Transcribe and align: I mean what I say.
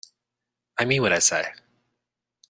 I 0.79 0.85
mean 0.85 1.03
what 1.03 1.13
I 1.13 1.19
say. 1.19 1.47